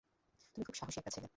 তুমি 0.55 0.63
খুব 0.65 0.75
সাহসী 0.75 0.97
একটা 0.99 1.11
ছেলে! 1.11 1.27